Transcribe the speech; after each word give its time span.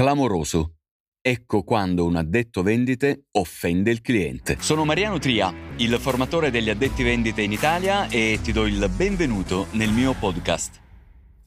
Clamoroso. 0.00 0.76
Ecco 1.20 1.62
quando 1.62 2.06
un 2.06 2.16
addetto 2.16 2.62
vendite 2.62 3.26
offende 3.32 3.90
il 3.90 4.00
cliente. 4.00 4.56
Sono 4.58 4.86
Mariano 4.86 5.18
Tria, 5.18 5.52
il 5.76 5.98
formatore 5.98 6.50
degli 6.50 6.70
addetti 6.70 7.02
vendite 7.02 7.42
in 7.42 7.52
Italia 7.52 8.08
e 8.08 8.38
ti 8.42 8.50
do 8.50 8.64
il 8.64 8.90
benvenuto 8.96 9.66
nel 9.72 9.90
mio 9.90 10.14
podcast. 10.14 10.80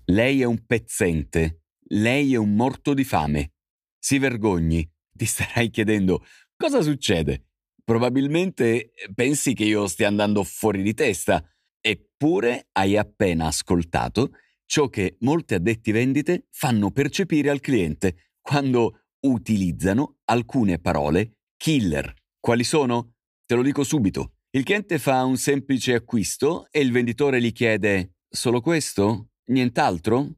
Lei 0.05 0.41
è 0.41 0.43
un 0.43 0.67
pezzente, 0.67 1.63
lei 1.87 2.35
è 2.35 2.37
un 2.37 2.53
morto 2.53 2.93
di 2.93 3.03
fame. 3.03 3.53
Si 3.97 4.19
vergogni. 4.19 4.87
Ti 5.11 5.25
starai 5.25 5.71
chiedendo 5.71 6.23
cosa 6.55 6.83
succede. 6.83 7.47
Probabilmente 7.83 8.91
pensi 9.15 9.55
che 9.55 9.63
io 9.63 9.87
stia 9.87 10.07
andando 10.09 10.43
fuori 10.43 10.83
di 10.83 10.93
testa, 10.93 11.43
eppure 11.81 12.67
hai 12.73 12.97
appena 12.97 13.47
ascoltato 13.47 14.29
ciò 14.67 14.89
che 14.89 15.17
molti 15.21 15.55
addetti 15.55 15.91
vendite 15.91 16.49
fanno 16.51 16.91
percepire 16.91 17.49
al 17.49 17.59
cliente 17.59 18.15
quando 18.43 19.05
utilizzano 19.21 20.17
alcune 20.25 20.77
parole 20.77 21.37
killer. 21.57 22.13
Quali 22.39 22.63
sono? 22.63 23.13
Te 23.45 23.55
lo 23.55 23.63
dico 23.63 23.83
subito. 23.83 24.33
Il 24.51 24.63
cliente 24.63 24.99
fa 24.99 25.23
un 25.23 25.37
semplice 25.37 25.95
acquisto 25.95 26.67
e 26.69 26.81
il 26.81 26.91
venditore 26.91 27.41
gli 27.41 27.51
chiede 27.51 28.17
solo 28.29 28.61
questo? 28.61 29.29
Nient'altro? 29.45 30.35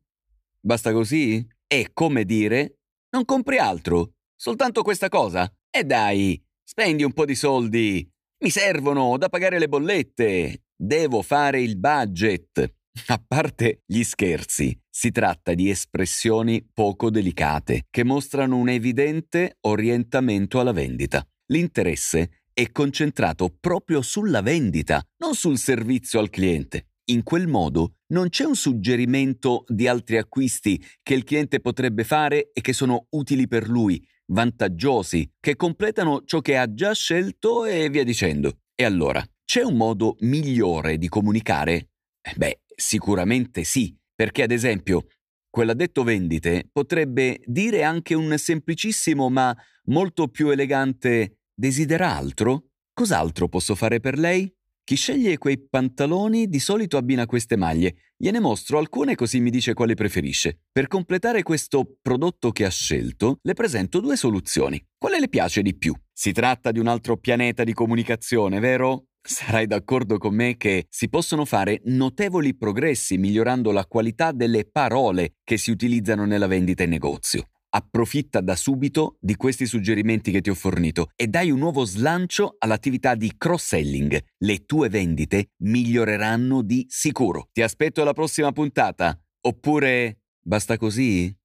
Basta 0.62 0.94
così? 0.94 1.46
È 1.68 1.90
come 1.92 2.24
dire 2.24 2.78
non 3.16 3.26
compri 3.26 3.58
altro, 3.58 4.16
soltanto 4.36 4.84
questa 4.84 5.08
cosa. 5.08 5.50
E 5.70 5.86
dai, 5.86 6.42
spendi 6.64 7.04
un 7.04 7.14
po' 7.14 7.26
di 7.26 7.36
soldi. 7.36 8.08
Mi 8.44 8.50
servono 8.50 9.18
da 9.18 9.30
pagare 9.30 9.58
le 9.58 9.70
bollette. 9.70 10.66
Devo 10.76 11.22
fare 11.22 11.62
il 11.62 11.78
budget. 11.78 12.75
A 13.08 13.22
parte 13.26 13.82
gli 13.86 14.04
scherzi, 14.04 14.78
si 14.90 15.12
tratta 15.12 15.54
di 15.54 15.70
espressioni 15.70 16.66
poco 16.74 17.10
delicate 17.10 17.86
che 17.90 18.04
mostrano 18.04 18.58
un 18.58 18.70
evidente 18.70 19.58
orientamento 19.62 20.60
alla 20.60 20.72
vendita. 20.72 21.26
L'interesse 21.48 22.44
è 22.54 22.72
concentrato 22.72 23.54
proprio 23.60 24.02
sulla 24.02 24.42
vendita, 24.42 25.04
non 25.18 25.36
sul 25.36 25.58
servizio 25.58 26.20
al 26.20 26.30
cliente. 26.30 26.88
In 27.08 27.22
quel 27.22 27.48
modo 27.48 27.98
non 28.08 28.30
c'è 28.30 28.46
un 28.46 28.56
suggerimento 28.56 29.66
di 29.68 29.88
altri 29.88 30.18
acquisti 30.18 30.82
che 31.04 31.14
il 31.14 31.24
cliente 31.24 31.60
potrebbe 31.60 32.04
fare 32.04 32.50
e 32.54 32.62
che 32.62 32.74
sono 32.74 33.08
utili 33.12 33.48
per 33.48 33.68
lui, 33.68 34.04
vantaggiosi, 34.28 35.30
che 35.40 35.56
completano 35.56 36.24
ciò 36.24 36.40
che 36.40 36.58
ha 36.58 36.74
già 36.74 36.94
scelto 36.94 37.66
e 37.66 37.90
via 37.90 38.04
dicendo. 38.04 38.60
E 38.74 38.86
allora, 38.86 39.24
c'è 39.44 39.62
un 39.62 39.76
modo 39.76 40.16
migliore 40.22 40.98
di 40.98 41.10
comunicare? 41.10 41.90
Eh 42.28 42.34
beh, 42.36 42.60
Sicuramente 42.76 43.64
sì, 43.64 43.96
perché 44.14 44.44
ad 44.44 44.52
esempio 44.52 45.08
quell'addetto 45.50 46.04
vendite 46.04 46.68
potrebbe 46.70 47.40
dire 47.46 47.84
anche 47.84 48.14
un 48.14 48.38
semplicissimo 48.38 49.30
ma 49.30 49.56
molto 49.86 50.28
più 50.28 50.50
elegante 50.50 51.38
desidera 51.54 52.14
altro? 52.14 52.72
Cos'altro 52.94 53.48
posso 53.48 53.76
fare 53.76 54.02
per 54.02 54.18
lei? 54.18 54.54
Chi 54.84 54.96
sceglie 54.96 55.38
quei 55.38 55.58
pantaloni 55.58 56.48
di 56.48 56.60
solito 56.60 56.98
abbina 56.98 57.26
queste 57.26 57.56
maglie. 57.56 57.96
Gliene 58.18 58.40
mostro 58.40 58.78
alcune 58.78 59.16
così 59.16 59.40
mi 59.40 59.50
dice 59.50 59.74
quale 59.74 59.96
preferisce. 59.96 60.60
Per 60.72 60.88
completare 60.88 61.42
questo 61.42 61.98
prodotto 62.02 62.52
che 62.52 62.66
ha 62.66 62.70
scelto, 62.70 63.40
le 63.42 63.54
presento 63.54 64.00
due 64.00 64.18
soluzioni. 64.18 64.86
Quale 64.98 65.20
le 65.20 65.30
piace 65.30 65.62
di 65.62 65.76
più? 65.76 65.96
Si 66.14 66.34
tratta 66.34 66.72
di 66.72 66.80
un 66.80 66.88
altro 66.88 67.18
pianeta 67.18 67.64
di 67.64 67.74
comunicazione, 67.74 68.60
vero? 68.60 69.06
Sarai 69.28 69.66
d'accordo 69.66 70.20
con 70.20 70.36
me 70.36 70.56
che 70.56 70.86
si 70.88 71.10
possono 71.10 71.46
fare 71.46 71.82
notevoli 71.86 72.56
progressi 72.56 73.18
migliorando 73.18 73.72
la 73.72 73.88
qualità 73.88 74.32
delle 74.32 74.70
parole 74.70 75.38
che 75.44 75.58
si 75.58 75.72
utilizzano 75.72 76.26
nella 76.26 76.46
vendita 76.46 76.84
in 76.84 76.92
negozio. 76.92 77.50
Approfitta 77.70 78.40
da 78.40 78.56
subito 78.56 79.18
di 79.20 79.36
questi 79.36 79.66
suggerimenti 79.66 80.30
che 80.30 80.42
ti 80.42 80.52
ho 80.52 80.54
fornito 80.54 81.08
e 81.16 81.26
dai 81.26 81.50
un 81.50 81.58
nuovo 81.58 81.86
slancio 81.86 82.56
all'attività 82.60 83.16
di 83.16 83.34
cross-selling. 83.36 84.24
Le 84.38 84.66
tue 84.66 84.90
vendite 84.90 85.48
miglioreranno 85.64 86.62
di 86.62 86.86
sicuro. 86.88 87.50
Ti 87.52 87.64
aspetto 87.64 88.04
alla 88.04 88.14
prossima 88.14 88.52
puntata. 88.52 89.20
Oppure 89.42 90.20
basta 90.40 90.78
così? 90.78 91.36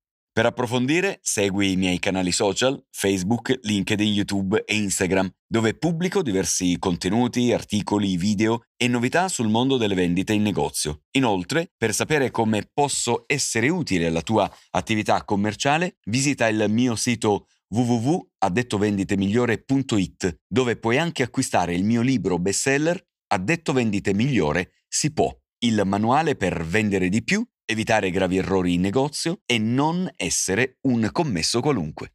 Per 0.41 0.49
approfondire, 0.49 1.19
segui 1.21 1.73
i 1.73 1.77
miei 1.77 1.99
canali 1.99 2.33
social, 2.33 2.83
Facebook, 2.91 3.59
LinkedIn, 3.61 4.11
YouTube 4.11 4.65
e 4.65 4.75
Instagram, 4.75 5.31
dove 5.47 5.75
pubblico 5.75 6.23
diversi 6.23 6.79
contenuti, 6.79 7.53
articoli, 7.53 8.17
video 8.17 8.63
e 8.79 8.89
novità 8.89 9.29
sul 9.29 9.51
mondo 9.51 9.77
delle 9.77 9.95
vendite 9.95 10.33
in 10.33 10.41
negozio. 10.41 11.03
Inoltre, 11.11 11.73
per 11.77 11.93
sapere 11.93 12.31
come 12.31 12.67
posso 12.73 13.25
essere 13.27 13.69
utile 13.69 14.07
alla 14.07 14.23
tua 14.23 14.51
attività 14.71 15.23
commerciale, 15.27 15.99
visita 16.07 16.49
il 16.49 16.65
mio 16.71 16.97
sito 16.97 17.49
www.addettovenditemigliore.it, 17.69 20.39
dove 20.49 20.77
puoi 20.77 20.97
anche 20.97 21.23
acquistare 21.23 21.75
il 21.75 21.85
mio 21.85 22.01
libro 22.01 22.39
bestseller 22.39 22.99
Addetto 23.27 23.75
vendite 23.75 24.15
migliore 24.15 24.73
si 24.89 25.13
può, 25.13 25.31
il 25.65 25.83
manuale 25.85 26.35
per 26.35 26.65
vendere 26.65 27.11
di 27.11 27.23
più 27.23 27.47
evitare 27.65 28.11
gravi 28.11 28.39
errori 28.39 28.75
in 28.75 28.81
negozio 28.81 29.41
e 29.47 29.59
non 29.59 30.11
essere 30.17 30.79
un 30.83 31.09
commesso 31.13 31.61
qualunque. 31.61 32.09